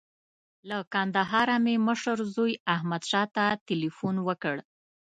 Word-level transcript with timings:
له 0.69 0.77
کندهاره 0.93 1.57
مې 1.65 1.75
مشر 1.87 2.17
زوی 2.35 2.53
احمدشاه 2.73 3.25
ته 3.35 3.45
تیلفون 3.67 4.15
وکړ. 4.27 4.55